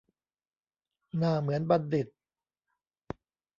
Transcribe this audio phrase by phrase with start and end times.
[1.17, 2.07] หน้าเหมือนบัณฑิต